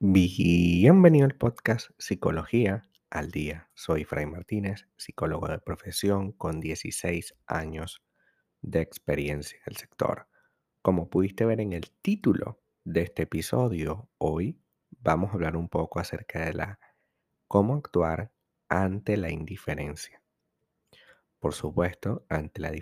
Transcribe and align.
Bienvenido 0.00 1.26
al 1.26 1.34
podcast 1.34 1.90
Psicología 1.98 2.88
al 3.10 3.30
Día. 3.30 3.68
Soy 3.74 4.04
Fray 4.04 4.26
Martínez, 4.26 4.86
psicólogo 4.96 5.48
de 5.48 5.58
profesión 5.58 6.32
con 6.32 6.60
16 6.60 7.34
años 7.46 8.02
de 8.62 8.80
experiencia 8.80 9.58
en 9.58 9.72
el 9.72 9.76
sector. 9.76 10.28
Como 10.82 11.10
pudiste 11.10 11.44
ver 11.44 11.60
en 11.60 11.72
el 11.72 11.90
título 12.00 12.62
de 12.84 13.02
este 13.02 13.24
episodio, 13.24 14.08
hoy 14.18 14.60
vamos 14.90 15.30
a 15.30 15.34
hablar 15.34 15.56
un 15.56 15.68
poco 15.68 16.00
acerca 16.00 16.44
de 16.44 16.54
la 16.54 16.78
cómo 17.46 17.74
actuar 17.74 18.32
ante 18.68 19.16
la 19.16 19.30
indiferencia. 19.30 20.22
Por 21.38 21.54
supuesto, 21.54 22.24
ante 22.28 22.60
la 22.60 22.72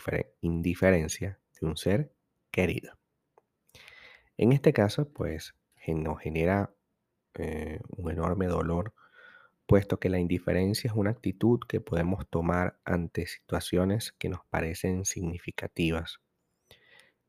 indiferencia 0.40 1.38
de 1.60 1.66
un 1.66 1.76
ser 1.76 2.12
querido. 2.50 2.98
En 4.38 4.52
este 4.52 4.72
caso, 4.72 5.08
pues 5.12 5.54
nos 5.88 6.20
genera 6.20 6.74
eh, 7.34 7.80
un 7.96 8.10
enorme 8.10 8.46
dolor, 8.46 8.94
puesto 9.66 9.98
que 9.98 10.08
la 10.08 10.18
indiferencia 10.18 10.88
es 10.88 10.96
una 10.96 11.10
actitud 11.10 11.60
que 11.68 11.80
podemos 11.80 12.28
tomar 12.28 12.78
ante 12.84 13.26
situaciones 13.26 14.12
que 14.12 14.28
nos 14.28 14.44
parecen 14.46 15.04
significativas. 15.04 16.20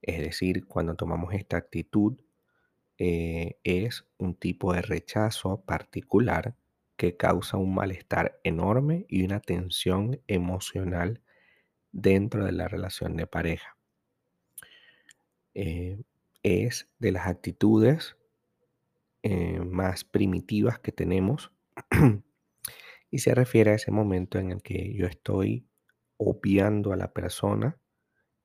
Es 0.02 0.20
decir, 0.20 0.66
cuando 0.66 0.96
tomamos 0.96 1.34
esta 1.34 1.58
actitud, 1.58 2.20
eh, 3.00 3.60
es 3.64 4.06
un 4.18 4.36
tipo 4.36 4.74
de 4.74 4.82
rechazo 4.82 5.62
particular 5.62 6.56
que 6.98 7.16
causa 7.16 7.58
un 7.58 7.76
malestar 7.76 8.40
enorme 8.44 9.06
y 9.08 9.24
una 9.24 9.40
tensión 9.40 10.20
emocional 10.28 11.22
dentro 11.92 12.44
de 12.44 12.52
la 12.52 12.68
relación 12.68 13.16
de 13.16 13.28
pareja. 13.28 13.78
Eh, 15.54 16.02
es 16.44 16.90
de 17.00 17.12
las 17.12 17.28
actitudes 17.28 18.18
eh, 19.24 19.60
más 19.60 20.04
primitivas 20.04 20.80
que 20.80 20.92
tenemos 20.92 21.52
y 23.12 23.20
se 23.20 23.34
refiere 23.36 23.72
a 23.72 23.76
ese 23.76 23.92
momento 23.92 24.40
en 24.40 24.52
el 24.52 24.62
que 24.62 24.94
yo 24.94 25.08
estoy 25.08 25.68
obviando 26.18 26.94
a 26.94 26.98
la 26.98 27.14
persona 27.14 27.78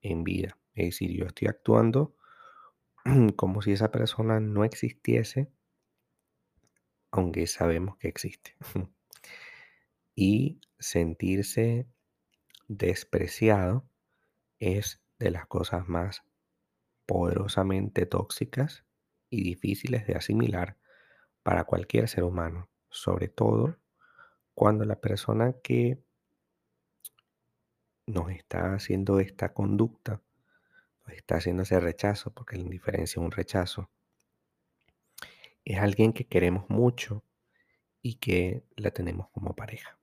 en 0.00 0.24
vida. 0.24 0.58
Es 0.74 0.86
decir, 0.86 1.12
yo 1.12 1.27
estoy 1.27 1.48
actuando 1.48 2.16
como 3.36 3.62
si 3.62 3.72
esa 3.72 3.90
persona 3.90 4.40
no 4.40 4.64
existiese, 4.64 5.50
aunque 7.12 7.46
sabemos 7.46 7.96
que 7.98 8.08
existe. 8.08 8.56
y 10.14 10.60
sentirse 10.78 11.86
despreciado 12.68 13.88
es 14.58 15.00
de 15.18 15.30
las 15.30 15.46
cosas 15.46 15.88
más 15.88 16.24
poderosamente 17.06 18.06
tóxicas 18.06 18.84
y 19.30 19.44
difíciles 19.44 20.06
de 20.06 20.14
asimilar 20.14 20.78
para 21.42 21.64
cualquier 21.64 22.08
ser 22.08 22.24
humano, 22.24 22.70
sobre 22.88 23.28
todo 23.28 23.78
cuando 24.55 24.84
la 24.84 25.00
persona 25.00 25.55
que 25.62 26.02
nos 28.06 28.30
está 28.30 28.74
haciendo 28.74 29.20
esta 29.20 29.52
conducta, 29.52 30.22
nos 31.06 31.16
está 31.16 31.36
haciendo 31.36 31.62
ese 31.62 31.80
rechazo, 31.80 32.33
porque 32.33 32.56
la 32.56 32.62
indiferencia 32.62 33.20
es 33.20 33.24
un 33.24 33.30
rechazo, 33.30 33.90
es 35.74 35.80
alguien 35.80 36.12
que 36.12 36.26
queremos 36.26 36.68
mucho 36.68 37.24
y 38.02 38.16
que 38.16 38.64
la 38.76 38.90
tenemos 38.90 39.28
como 39.30 39.54
pareja. 39.54 39.98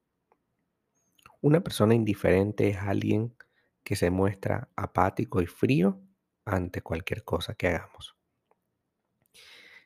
Una 1.41 1.61
persona 1.61 1.93
indiferente 1.93 2.69
es 2.69 2.77
alguien 2.77 3.35
que 3.83 3.95
se 3.95 4.09
muestra 4.09 4.69
apático 4.75 5.41
y 5.41 5.45
frío 5.45 6.01
ante 6.45 6.81
cualquier 6.81 7.23
cosa 7.23 7.55
que 7.55 7.67
hagamos. 7.67 8.15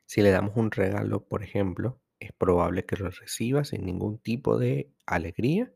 Si 0.06 0.22
le 0.22 0.32
damos 0.32 0.56
un 0.56 0.72
regalo, 0.72 1.26
por 1.26 1.44
ejemplo, 1.44 2.00
es 2.20 2.32
probable 2.32 2.86
que 2.86 2.96
lo 2.96 3.10
reciba 3.10 3.66
sin 3.66 3.86
ningún 3.86 4.20
tipo 4.20 4.58
de 4.58 4.92
alegría 5.06 5.74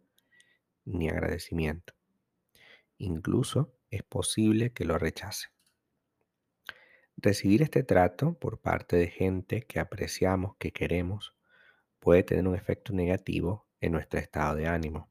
ni 0.85 1.09
agradecimiento. 1.09 1.94
Incluso 2.97 3.73
es 3.90 4.03
posible 4.03 4.72
que 4.73 4.85
lo 4.85 4.97
rechace. 4.97 5.47
Recibir 7.19 7.63
este 7.63 7.81
trato 7.81 8.35
por 8.35 8.59
parte 8.59 8.95
de 8.95 9.07
gente 9.07 9.63
que 9.63 9.79
apreciamos, 9.79 10.55
que 10.57 10.72
queremos, 10.72 11.33
puede 12.00 12.22
tener 12.22 12.47
un 12.47 12.53
efecto 12.53 12.94
negativo 12.94 13.66
en 13.81 13.94
nuestro 13.94 14.19
estado 14.19 14.55
de 14.55 14.67
ánimo. 14.67 15.09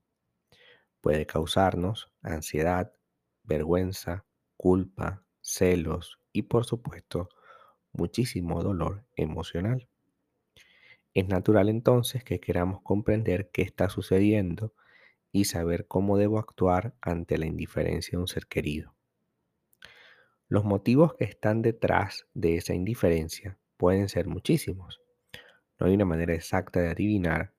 Puede 1.01 1.27
causarnos 1.27 2.13
ansiedad, 2.23 2.93
vergüenza, 3.43 4.25
culpa, 4.57 5.25
celos 5.41 6.21
y 6.33 6.43
por 6.43 6.65
supuesto 6.65 7.29
muchísimo 7.93 8.63
dolor 8.63 9.05
emocional. 9.17 9.89
Es 11.13 11.27
natural 11.27 11.69
entonces 11.69 12.23
que 12.23 12.39
queramos 12.39 12.83
comprender 12.83 13.51
qué 13.51 13.63
está 13.63 13.89
sucediendo 13.89 14.75
y 15.33 15.47
saber 15.47 15.89
cómo 15.89 16.19
debo 16.19 16.39
actuar 16.39 16.95
ante 17.01 17.37
la 17.37 17.47
indiferencia 17.47 18.13
de 18.13 18.19
un 18.19 18.29
ser 18.29 18.47
querido. 18.47 18.96
Los 20.49 20.65
motivos 20.65 21.15
que 21.15 21.25
están 21.25 21.63
detrás 21.63 22.27
de 22.35 22.57
esa 22.57 22.75
indiferencia 22.75 23.59
pueden 23.77 24.09
ser 24.09 24.27
muchísimos. 24.27 25.01
No 25.79 25.87
hay 25.87 25.95
una 25.95 26.05
manera 26.05 26.35
exacta 26.35 26.81
de 26.81 26.91
adivinar 26.91 27.53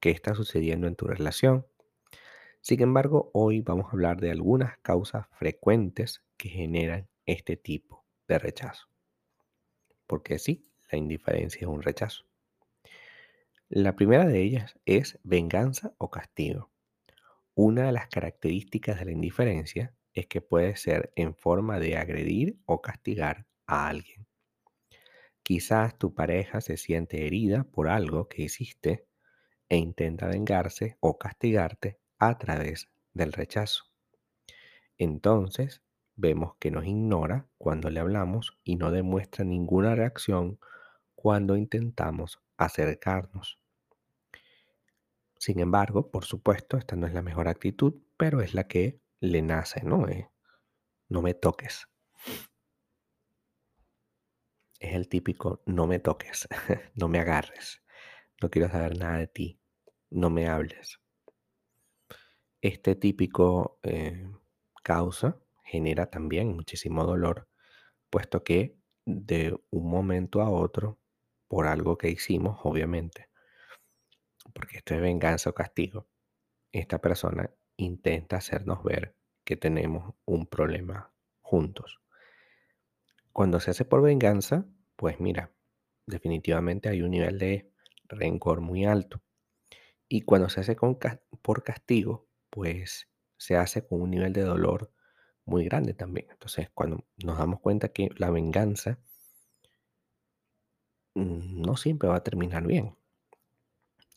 qué 0.00 0.10
está 0.10 0.34
sucediendo 0.34 0.86
en 0.86 0.96
tu 0.96 1.06
relación. 1.06 1.66
Sin 2.60 2.82
embargo, 2.82 3.30
hoy 3.34 3.60
vamos 3.60 3.86
a 3.86 3.92
hablar 3.92 4.20
de 4.20 4.30
algunas 4.30 4.78
causas 4.78 5.26
frecuentes 5.32 6.22
que 6.36 6.48
generan 6.48 7.08
este 7.26 7.56
tipo 7.56 8.04
de 8.26 8.38
rechazo 8.38 8.94
porque 10.06 10.38
sí, 10.38 10.70
la 10.90 10.98
indiferencia 10.98 11.60
es 11.60 11.66
un 11.66 11.82
rechazo. 11.82 12.24
La 13.68 13.96
primera 13.96 14.26
de 14.26 14.42
ellas 14.42 14.78
es 14.84 15.18
venganza 15.24 15.94
o 15.98 16.10
castigo. 16.10 16.70
Una 17.54 17.86
de 17.86 17.92
las 17.92 18.08
características 18.08 18.98
de 18.98 19.06
la 19.06 19.12
indiferencia 19.12 19.94
es 20.14 20.26
que 20.26 20.40
puede 20.40 20.76
ser 20.76 21.12
en 21.16 21.34
forma 21.34 21.78
de 21.78 21.96
agredir 21.96 22.58
o 22.66 22.80
castigar 22.80 23.46
a 23.66 23.88
alguien. 23.88 24.26
Quizás 25.42 25.98
tu 25.98 26.14
pareja 26.14 26.60
se 26.60 26.76
siente 26.76 27.26
herida 27.26 27.64
por 27.64 27.88
algo 27.88 28.28
que 28.28 28.42
hiciste 28.42 29.06
e 29.68 29.76
intenta 29.76 30.26
vengarse 30.26 30.96
o 31.00 31.18
castigarte 31.18 31.98
a 32.18 32.38
través 32.38 32.88
del 33.12 33.32
rechazo. 33.32 33.84
Entonces, 34.96 35.84
Vemos 36.16 36.54
que 36.60 36.70
nos 36.70 36.86
ignora 36.86 37.48
cuando 37.58 37.90
le 37.90 37.98
hablamos 37.98 38.56
y 38.62 38.76
no 38.76 38.92
demuestra 38.92 39.44
ninguna 39.44 39.96
reacción 39.96 40.60
cuando 41.16 41.56
intentamos 41.56 42.40
acercarnos. 42.56 43.58
Sin 45.38 45.58
embargo, 45.58 46.12
por 46.12 46.24
supuesto, 46.24 46.76
esta 46.76 46.94
no 46.94 47.08
es 47.08 47.14
la 47.14 47.22
mejor 47.22 47.48
actitud, 47.48 47.94
pero 48.16 48.42
es 48.42 48.54
la 48.54 48.68
que 48.68 49.00
le 49.30 49.42
nace, 49.42 49.82
¿no? 49.82 50.06
No 51.08 51.22
me 51.22 51.34
toques. 51.34 51.88
Es 54.78 54.94
el 54.94 55.08
típico 55.08 55.62
no 55.66 55.86
me 55.86 55.98
toques, 55.98 56.48
no 56.94 57.08
me 57.08 57.18
agarres, 57.18 57.82
no 58.42 58.50
quiero 58.50 58.68
saber 58.68 58.98
nada 58.98 59.18
de 59.18 59.26
ti, 59.26 59.60
no 60.10 60.30
me 60.30 60.48
hables. 60.48 61.00
Este 62.60 62.94
típico 62.94 63.78
eh, 63.82 64.28
causa 64.82 65.38
genera 65.64 66.10
también 66.10 66.54
muchísimo 66.54 67.04
dolor, 67.04 67.48
puesto 68.10 68.44
que 68.44 68.78
de 69.06 69.58
un 69.70 69.88
momento 69.90 70.42
a 70.42 70.50
otro, 70.50 70.98
por 71.48 71.66
algo 71.66 71.96
que 71.96 72.10
hicimos, 72.10 72.58
obviamente, 72.64 73.28
porque 74.52 74.78
esto 74.78 74.94
es 74.94 75.00
venganza 75.00 75.50
o 75.50 75.54
castigo, 75.54 76.08
esta 76.72 77.00
persona 77.00 77.50
intenta 77.76 78.36
hacernos 78.36 78.82
ver 78.82 79.16
que 79.44 79.56
tenemos 79.56 80.14
un 80.24 80.46
problema 80.46 81.12
juntos. 81.40 82.00
Cuando 83.32 83.60
se 83.60 83.70
hace 83.70 83.84
por 83.84 84.02
venganza, 84.02 84.66
pues 84.96 85.20
mira, 85.20 85.52
definitivamente 86.06 86.88
hay 86.88 87.02
un 87.02 87.10
nivel 87.10 87.38
de 87.38 87.70
rencor 88.04 88.60
muy 88.60 88.84
alto. 88.84 89.22
Y 90.08 90.22
cuando 90.22 90.48
se 90.48 90.60
hace 90.60 90.76
por 91.42 91.62
castigo, 91.64 92.28
pues 92.50 93.08
se 93.36 93.56
hace 93.56 93.86
con 93.86 94.00
un 94.00 94.10
nivel 94.10 94.32
de 94.32 94.42
dolor 94.42 94.92
muy 95.44 95.64
grande 95.64 95.94
también. 95.94 96.28
Entonces, 96.30 96.70
cuando 96.72 97.04
nos 97.24 97.38
damos 97.38 97.60
cuenta 97.60 97.88
que 97.88 98.08
la 98.16 98.30
venganza 98.30 98.98
no 101.14 101.76
siempre 101.76 102.08
va 102.08 102.16
a 102.16 102.24
terminar 102.24 102.66
bien. 102.66 102.96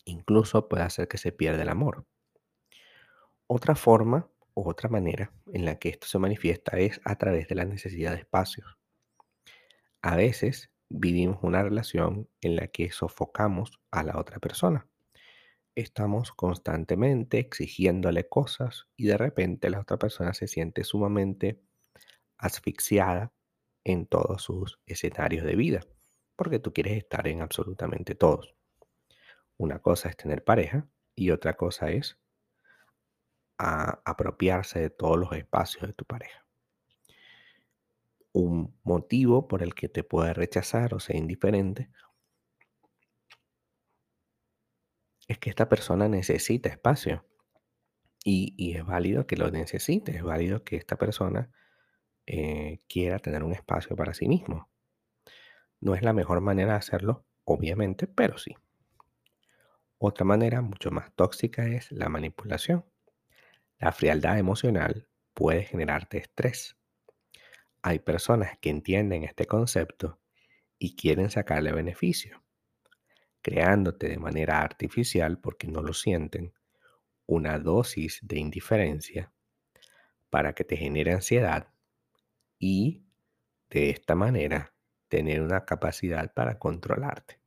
Incluso 0.06 0.68
puede 0.70 0.84
hacer 0.84 1.08
que 1.08 1.18
se 1.18 1.32
pierda 1.32 1.62
el 1.64 1.70
amor. 1.70 2.06
Otra 3.48 3.76
forma 3.76 4.30
o 4.54 4.70
otra 4.70 4.90
manera 4.90 5.32
en 5.54 5.66
la 5.66 5.80
que 5.80 5.90
esto 5.90 6.08
se 6.08 6.20
manifiesta 6.20 6.78
es 6.80 7.00
a 7.06 7.16
través 7.18 7.48
de 7.48 7.56
la 7.56 7.66
necesidad 7.66 8.12
de 8.14 8.20
espacios. 8.20 8.78
A 10.02 10.16
veces 10.16 10.72
vivimos 10.90 11.40
una 11.44 11.64
relación 11.64 12.30
en 12.42 12.56
la 12.56 12.68
que 12.68 12.92
sofocamos 12.92 13.80
a 13.92 14.04
la 14.04 14.18
otra 14.20 14.40
persona. 14.40 14.88
estamos 15.76 16.32
constantemente 16.32 17.38
exigiéndole 17.40 18.28
cosas 18.28 18.88
y 18.98 19.06
de 19.06 19.18
repente 19.18 19.70
la 19.70 19.80
otra 19.80 19.98
persona 19.98 20.34
se 20.34 20.48
siente 20.48 20.84
sumamente 20.84 21.62
asfixiada 22.38 23.32
en 23.84 24.08
todos 24.08 24.42
sus 24.42 24.80
escenarios 24.88 25.46
de 25.46 25.56
vida, 25.56 25.82
porque 26.36 26.60
tú 26.60 26.74
quieres 26.74 26.98
estar 26.98 27.28
en 27.28 27.42
absolutamente 27.42 28.16
todos. 28.16 28.56
Una 29.58 29.80
cosa 29.80 30.10
es 30.10 30.18
tener 30.18 30.44
pareja 30.44 30.88
y 31.16 31.30
otra 31.32 31.56
cosa 31.56 31.92
es 31.92 32.18
apropiarse 33.58 34.80
de 34.80 34.90
todos 34.90 35.18
los 35.18 35.32
espacios 35.34 35.88
de 35.88 35.94
tu 35.94 36.06
pareja. 36.06 36.46
Un 38.34 38.78
motivo 38.84 39.48
por 39.48 39.64
el 39.64 39.74
que 39.74 39.90
te 39.90 40.04
puede 40.04 40.34
rechazar 40.34 40.94
o 40.94 41.00
sea 41.00 41.18
indiferente 41.18 41.90
es 45.28 45.38
que 45.40 45.50
esta 45.50 45.68
persona 45.70 46.08
necesita 46.08 46.70
espacio. 46.70 47.26
Y, 48.24 48.76
es 48.76 48.86
válido 48.86 49.26
que 49.26 49.38
lo 49.38 49.50
necesite, 49.52 50.12
es 50.18 50.22
válido 50.22 50.66
que 50.66 50.76
esta 50.76 50.98
persona 50.98 51.50
eh, 52.26 52.82
quiera 52.90 53.20
tener 53.20 53.44
un 53.44 53.54
espacio 53.54 53.96
para 53.96 54.14
sí 54.14 54.28
mismo. 54.28 54.70
No 55.80 55.96
es 55.96 56.02
la 56.02 56.12
mejor 56.12 56.42
manera 56.42 56.74
de 56.74 56.80
hacerlo, 56.80 57.26
obviamente, 57.46 58.06
pero 58.06 58.38
sí. 58.38 58.56
Otra 59.98 60.26
manera 60.26 60.62
mucho 60.62 60.92
más 60.92 61.14
tóxica 61.16 61.68
es 61.68 61.90
la 61.92 62.10
manipulación. 62.10 62.84
La 63.80 63.92
frialdad 63.92 64.40
emocional 64.40 65.08
puede 65.34 65.64
generarte 65.64 66.18
estrés. 66.18 66.78
Hay 67.84 68.00
personas 68.00 68.58
que 68.60 68.72
entienden 68.72 69.24
este 69.24 69.46
concepto 69.46 70.20
y 70.80 70.96
quieren 70.96 71.30
sacarle 71.30 71.72
beneficio, 71.72 72.44
creándote 73.42 74.10
de 74.10 74.18
manera 74.18 74.62
artificial, 74.62 75.40
porque 75.40 75.68
no 75.68 75.82
lo 75.82 75.94
sienten, 75.94 76.54
una 77.28 77.60
dosis 77.60 78.20
de 78.24 78.40
indiferencia 78.40 79.32
para 80.30 80.54
que 80.54 80.64
te 80.64 80.76
genere 80.76 81.14
ansiedad 81.14 81.68
y 82.58 83.06
de 83.70 83.92
esta 83.92 84.16
manera 84.16 84.74
tener 85.08 85.42
una 85.42 85.66
capacidad 85.66 86.34
para 86.34 86.58
controlarte. 86.58 87.40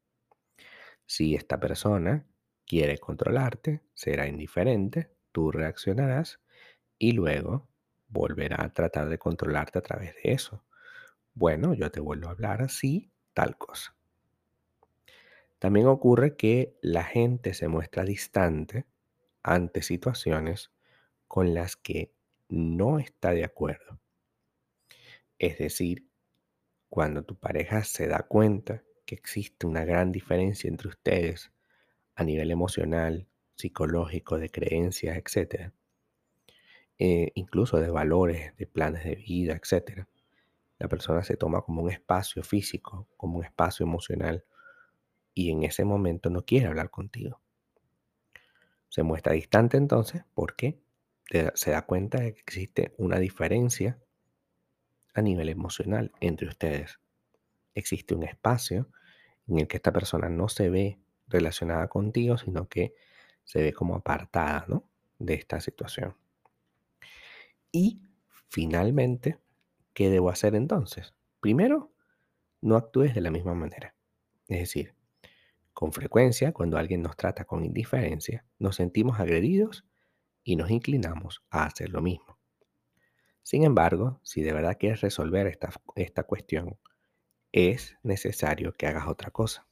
Si 1.07 1.35
esta 1.35 1.59
persona 1.59 2.27
quiere 2.67 2.99
controlarte, 2.99 3.83
será 3.95 4.29
indiferente, 4.29 5.11
tú 5.33 5.51
reaccionarás 5.53 6.41
y 6.99 7.13
luego 7.13 7.69
volverá 8.09 8.65
a 8.65 8.73
tratar 8.73 9.09
de 9.09 9.19
controlarte 9.19 9.79
a 9.79 9.83
través 9.83 10.15
de 10.17 10.33
eso. 10.33 10.65
Bueno, 11.35 11.75
yo 11.75 11.91
te 11.91 12.01
vuelvo 12.01 12.29
a 12.29 12.33
hablar 12.33 12.63
así, 12.63 13.11
tal 13.35 13.57
cosa. 13.57 13.95
También 15.59 15.87
ocurre 15.87 16.37
que 16.37 16.77
la 16.81 17.05
gente 17.05 17.55
se 17.55 17.69
muestra 17.69 18.05
distante 18.05 18.87
ante 19.43 19.83
situaciones 19.83 20.71
con 21.29 21.55
las 21.55 21.77
que 21.77 22.13
no 22.49 22.99
está 22.99 23.31
de 23.31 23.45
acuerdo. 23.45 24.01
Es 25.39 25.59
decir, 25.59 26.07
cuando 26.89 27.23
tu 27.23 27.39
pareja 27.39 27.85
se 27.85 28.09
da 28.09 28.25
cuenta 28.25 28.83
que 29.07 29.15
existe 29.15 29.67
una 29.67 29.85
gran 29.85 30.13
diferencia 30.13 30.69
entre 30.69 30.89
ustedes 30.89 31.53
a 32.15 32.25
nivel 32.25 32.51
emocional, 32.51 33.27
psicológico, 33.61 34.39
de 34.39 34.51
creencias, 34.51 35.17
etc., 35.17 35.73
eh, 36.99 37.33
incluso 37.35 37.79
de 37.79 37.91
valores, 37.91 38.57
de 38.57 38.67
planes 38.67 39.05
de 39.05 39.15
vida, 39.15 39.55
etc., 39.55 40.07
la 40.79 40.89
persona 40.89 41.23
se 41.23 41.37
toma 41.37 41.63
como 41.63 41.83
un 41.83 41.91
espacio 41.91 42.43
físico, 42.43 43.07
como 43.17 43.39
un 43.39 43.45
espacio 43.45 43.85
emocional, 43.85 44.45
y 45.35 45.51
en 45.51 45.63
ese 45.63 45.85
momento 45.85 46.31
no 46.31 46.45
quiere 46.45 46.67
hablar 46.67 46.91
contigo. 46.91 47.41
Se 48.89 49.03
muestra 49.03 49.35
distante 49.35 49.77
entonces 49.77 50.25
porque 50.35 50.81
se 51.55 51.71
da 51.71 51.83
cuenta 51.87 52.21
de 52.21 52.35
que 52.35 52.41
existe 52.41 52.95
una 52.99 53.19
diferencia 53.19 53.99
a 55.15 55.23
nivel 55.23 55.49
emocional 55.49 56.13
entre 56.21 56.49
ustedes. 56.49 56.99
Existe 57.75 58.15
un 58.15 58.25
espacio 58.25 58.89
en 59.47 59.61
el 59.61 59.69
que 59.69 59.77
esta 59.77 59.93
persona 59.93 60.29
no 60.29 60.49
se 60.49 60.71
ve 60.71 60.99
relacionada 61.29 61.89
contigo, 61.89 62.37
sino 62.37 62.69
que 62.69 62.95
se 63.51 63.61
ve 63.61 63.73
como 63.73 63.97
apartada 63.97 64.65
de 65.19 65.35
esta 65.35 65.61
situación. 65.61 66.17
Y 67.73 68.01
finalmente, 68.49 69.41
¿qué 69.93 70.09
debo 70.09 70.31
hacer 70.31 70.55
entonces? 70.55 71.15
Primero, 71.41 71.93
no 72.61 72.77
actúes 72.77 73.13
de 73.13 73.21
la 73.21 73.33
misma 73.33 73.55
manera. 73.55 73.97
Es 74.47 74.61
decir, 74.61 74.95
con 75.73 75.93
frecuencia, 75.93 76.53
cuando 76.53 76.79
alguien 76.79 77.03
nos 77.03 77.17
trata 77.17 77.45
con 77.45 77.65
indiferencia, 77.65 78.45
nos 78.61 78.77
sentimos 78.77 79.19
agredidos 79.19 79.85
y 80.45 80.55
nos 80.55 80.71
inclinamos 80.71 81.43
a 81.51 81.65
hacer 81.65 81.89
lo 81.89 82.03
mismo. 82.03 82.39
Sin 83.43 83.65
embargo, 83.65 84.21
si 84.23 84.43
de 84.43 84.53
verdad 84.53 84.77
quieres 84.79 85.01
resolver 85.01 85.49
esta, 85.49 85.71
esta 85.97 86.23
cuestión, 86.23 86.79
es 87.51 87.97
necesario 88.05 88.75
que 88.75 88.87
hagas 88.87 89.09
otra 89.09 89.33
cosa. 89.33 89.67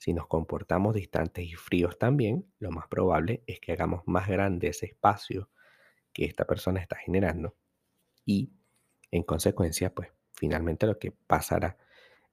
Si 0.00 0.14
nos 0.14 0.26
comportamos 0.26 0.94
distantes 0.94 1.44
y 1.44 1.54
fríos 1.56 1.98
también, 1.98 2.50
lo 2.58 2.70
más 2.70 2.88
probable 2.88 3.44
es 3.46 3.60
que 3.60 3.72
hagamos 3.72 4.02
más 4.06 4.28
grande 4.28 4.68
ese 4.68 4.86
espacio 4.86 5.50
que 6.14 6.24
esta 6.24 6.46
persona 6.46 6.80
está 6.80 6.96
generando 6.96 7.54
y 8.24 8.50
en 9.10 9.24
consecuencia, 9.24 9.94
pues 9.94 10.08
finalmente 10.32 10.86
lo 10.86 10.98
que 10.98 11.12
pasará 11.12 11.76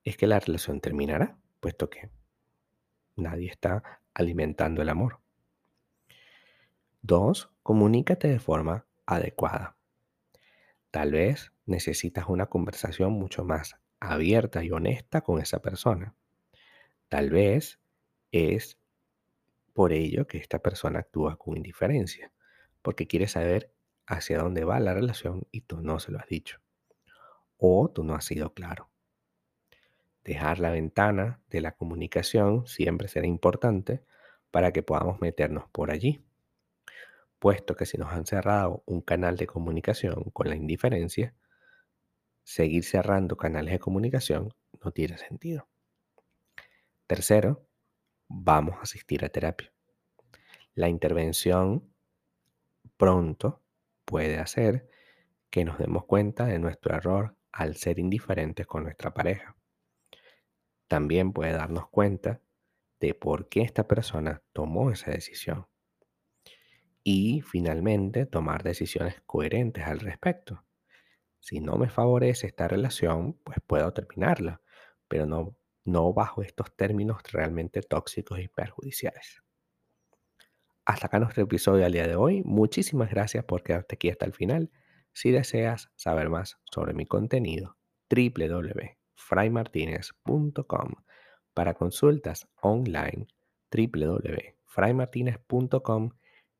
es 0.05 0.15
que 0.15 0.27
la 0.27 0.39
relación 0.39 0.79
terminará, 0.79 1.37
puesto 1.59 1.89
que 1.89 2.09
Nadie 3.17 3.49
está 3.49 3.83
alimentando 4.13 4.83
el 4.83 4.89
amor. 4.89 5.19
Dos, 7.01 7.49
comunícate 7.63 8.27
de 8.27 8.39
forma 8.39 8.85
adecuada. 9.07 9.75
Tal 10.91 11.11
vez 11.13 11.51
necesitas 11.65 12.25
una 12.27 12.45
conversación 12.45 13.13
mucho 13.13 13.43
más 13.43 13.75
abierta 13.99 14.63
y 14.63 14.69
honesta 14.69 15.21
con 15.21 15.41
esa 15.41 15.63
persona. 15.63 16.13
Tal 17.09 17.29
vez 17.29 17.79
es 18.31 18.77
por 19.73 19.93
ello 19.93 20.27
que 20.27 20.37
esta 20.37 20.59
persona 20.59 20.99
actúa 20.99 21.37
con 21.37 21.55
indiferencia, 21.55 22.31
porque 22.81 23.07
quiere 23.07 23.27
saber 23.27 23.71
hacia 24.05 24.39
dónde 24.39 24.63
va 24.63 24.79
la 24.79 24.93
relación 24.93 25.47
y 25.51 25.61
tú 25.61 25.81
no 25.81 25.99
se 25.99 26.11
lo 26.11 26.19
has 26.19 26.27
dicho. 26.27 26.59
O 27.57 27.89
tú 27.89 28.03
no 28.03 28.15
has 28.15 28.25
sido 28.25 28.53
claro. 28.53 28.89
Dejar 30.23 30.59
la 30.59 30.71
ventana 30.71 31.39
de 31.49 31.61
la 31.61 31.71
comunicación 31.73 32.67
siempre 32.67 33.07
será 33.07 33.27
importante 33.27 34.03
para 34.51 34.71
que 34.71 34.83
podamos 34.83 35.21
meternos 35.21 35.69
por 35.69 35.91
allí, 35.91 36.25
puesto 37.39 37.75
que 37.75 37.85
si 37.85 37.97
nos 37.97 38.11
han 38.11 38.25
cerrado 38.25 38.83
un 38.85 39.01
canal 39.01 39.37
de 39.37 39.47
comunicación 39.47 40.31
con 40.31 40.49
la 40.49 40.55
indiferencia, 40.55 41.33
seguir 42.43 42.83
cerrando 42.83 43.37
canales 43.37 43.73
de 43.73 43.79
comunicación 43.79 44.53
no 44.83 44.91
tiene 44.91 45.17
sentido. 45.17 45.67
Tercero, 47.07 47.67
vamos 48.27 48.75
a 48.77 48.81
asistir 48.81 49.25
a 49.25 49.29
terapia. 49.29 49.73
La 50.75 50.89
intervención 50.89 51.91
pronto 52.97 53.63
puede 54.05 54.37
hacer 54.37 54.89
que 55.49 55.65
nos 55.65 55.79
demos 55.79 56.05
cuenta 56.05 56.45
de 56.45 56.59
nuestro 56.59 56.95
error 56.95 57.35
al 57.51 57.75
ser 57.75 57.99
indiferentes 57.99 58.67
con 58.67 58.83
nuestra 58.83 59.13
pareja 59.13 59.57
también 60.87 61.33
puede 61.33 61.51
darnos 61.51 61.89
cuenta 61.89 62.41
de 62.99 63.13
por 63.13 63.49
qué 63.49 63.61
esta 63.61 63.87
persona 63.87 64.41
tomó 64.53 64.91
esa 64.91 65.11
decisión. 65.11 65.67
Y 67.03 67.41
finalmente 67.41 68.25
tomar 68.25 68.63
decisiones 68.63 69.21
coherentes 69.25 69.85
al 69.85 69.99
respecto. 69.99 70.65
Si 71.39 71.59
no 71.59 71.77
me 71.77 71.89
favorece 71.89 72.47
esta 72.47 72.67
relación, 72.67 73.33
pues 73.43 73.59
puedo 73.65 73.93
terminarla, 73.93 74.61
pero 75.07 75.25
no, 75.25 75.57
no 75.87 76.13
bajo 76.13 76.41
estos 76.41 76.75
términos 76.75 77.21
realmente 77.31 77.81
tóxicos 77.81 78.39
y 78.39 78.47
perjudiciales. 78.47 79.43
Hasta 80.85 81.07
acá 81.07 81.19
nuestro 81.19 81.43
episodio 81.43 81.85
al 81.85 81.91
día 81.91 82.07
de 82.07 82.15
hoy. 82.15 82.43
Muchísimas 82.45 83.09
gracias 83.09 83.43
por 83.43 83.63
quedarte 83.63 83.95
aquí 83.95 84.09
hasta 84.09 84.25
el 84.25 84.33
final. 84.33 84.71
Si 85.11 85.31
deseas 85.31 85.91
saber 85.95 86.29
más 86.29 86.57
sobre 86.71 86.93
mi 86.93 87.05
contenido, 87.05 87.77
www 88.09 88.97
fraymartinez.com. 89.17 90.93
Para 91.53 91.73
consultas 91.73 92.47
online, 92.61 93.27
www.fraymartinez.com 93.71 96.11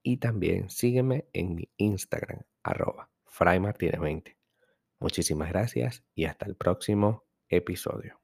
y 0.04 0.18
también 0.18 0.70
sígueme 0.70 1.30
en 1.34 1.56
mi 1.56 1.72
Instagram, 1.78 2.42
arroba 2.64 3.10
fraymartinez20. 3.26 4.36
Muchísimas 5.00 5.50
gracias 5.50 6.04
y 6.16 6.26
hasta 6.26 6.48
el 6.48 6.56
próximo 6.56 7.26
episodio. 7.50 8.20